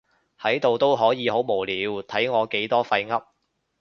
[0.39, 3.23] 喺度都可以好無聊，睇我幾多廢噏